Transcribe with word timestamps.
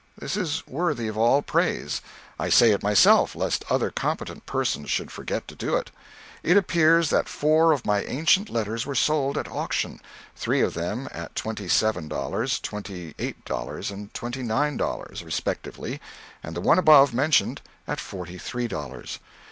This 0.17 0.35
is 0.35 0.65
worthy 0.65 1.07
of 1.07 1.15
all 1.15 1.43
praise. 1.43 2.01
I 2.39 2.49
say 2.49 2.71
it 2.71 2.81
myself 2.81 3.35
lest 3.35 3.63
other 3.69 3.91
competent 3.91 4.47
persons 4.47 4.89
should 4.89 5.11
forget 5.11 5.47
to 5.47 5.53
do 5.55 5.75
it. 5.75 5.91
It 6.41 6.57
appears 6.57 7.11
that 7.11 7.29
four 7.29 7.71
of 7.71 7.85
my 7.85 8.01
ancient 8.05 8.49
letters 8.49 8.83
were 8.83 8.95
sold 8.95 9.37
at 9.37 9.47
auction, 9.47 10.01
three 10.35 10.61
of 10.61 10.73
them 10.73 11.07
at 11.11 11.35
twenty 11.35 11.67
seven 11.67 12.07
dollars, 12.07 12.59
twenty 12.59 13.13
eight 13.19 13.45
dollars, 13.45 13.91
and 13.91 14.11
twenty 14.11 14.41
nine 14.41 14.75
dollars 14.75 15.23
respectively, 15.23 16.01
and 16.41 16.55
the 16.55 16.61
one 16.61 16.79
above 16.79 17.13
mentioned 17.13 17.61
at 17.87 17.99
forty 17.99 18.39
three 18.39 18.67
dollars. 18.67 19.19